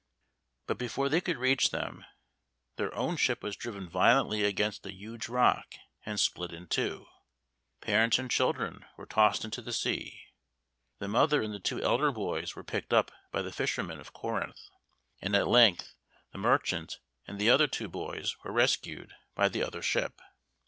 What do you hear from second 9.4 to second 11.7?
into the sea; the mother and the